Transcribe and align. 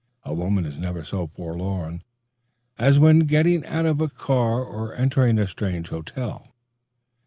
A 0.23 0.33
woman 0.33 0.65
is 0.65 0.79
never 0.79 1.03
so 1.03 1.27
forlorn 1.27 2.01
as 2.79 2.97
when 2.97 3.19
getting 3.19 3.63
out 3.67 3.85
of 3.85 4.01
a 4.01 4.09
car 4.09 4.63
or 4.65 4.95
entering 4.95 5.37
a 5.37 5.47
strange 5.47 5.89
hotel. 5.89 6.55